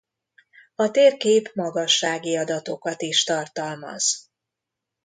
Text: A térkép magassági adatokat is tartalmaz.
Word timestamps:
A 0.75 0.91
térkép 0.91 1.51
magassági 1.53 2.37
adatokat 2.37 3.01
is 3.01 3.23
tartalmaz. 3.23 4.29